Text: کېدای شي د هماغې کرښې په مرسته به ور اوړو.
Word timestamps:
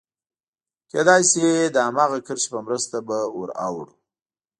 کېدای 0.91 1.21
شي 1.31 1.47
د 1.75 1.77
هماغې 1.87 2.19
کرښې 2.27 2.49
په 2.53 2.59
مرسته 2.67 2.97
به 3.07 3.17
ور 3.37 3.49
اوړو. 3.67 3.93